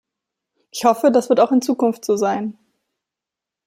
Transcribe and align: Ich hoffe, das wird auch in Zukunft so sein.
Ich 0.71 0.83
hoffe, 0.83 1.11
das 1.11 1.29
wird 1.29 1.39
auch 1.39 1.51
in 1.51 1.61
Zukunft 1.61 2.05
so 2.05 2.17
sein. 2.17 2.57